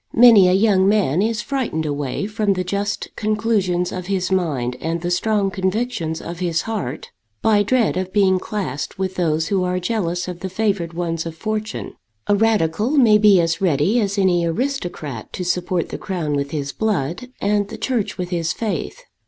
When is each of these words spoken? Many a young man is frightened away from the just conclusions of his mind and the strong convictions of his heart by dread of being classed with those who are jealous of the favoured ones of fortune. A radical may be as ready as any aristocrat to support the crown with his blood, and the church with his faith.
Many 0.15 0.47
a 0.47 0.53
young 0.53 0.89
man 0.89 1.21
is 1.21 1.43
frightened 1.43 1.85
away 1.85 2.25
from 2.25 2.53
the 2.53 2.63
just 2.63 3.09
conclusions 3.15 3.91
of 3.91 4.07
his 4.07 4.31
mind 4.31 4.75
and 4.81 4.99
the 5.01 5.11
strong 5.11 5.51
convictions 5.51 6.19
of 6.19 6.39
his 6.39 6.61
heart 6.63 7.11
by 7.43 7.61
dread 7.61 7.97
of 7.97 8.11
being 8.11 8.39
classed 8.39 8.97
with 8.97 9.13
those 9.13 9.49
who 9.49 9.63
are 9.63 9.79
jealous 9.79 10.27
of 10.27 10.39
the 10.39 10.49
favoured 10.49 10.93
ones 10.93 11.27
of 11.27 11.35
fortune. 11.35 11.93
A 12.25 12.33
radical 12.35 12.97
may 12.97 13.19
be 13.19 13.39
as 13.39 13.61
ready 13.61 13.99
as 14.01 14.17
any 14.17 14.43
aristocrat 14.43 15.31
to 15.33 15.45
support 15.45 15.89
the 15.89 15.99
crown 15.99 16.33
with 16.33 16.49
his 16.49 16.71
blood, 16.71 17.27
and 17.39 17.67
the 17.67 17.77
church 17.77 18.17
with 18.17 18.31
his 18.31 18.53
faith. 18.53 19.03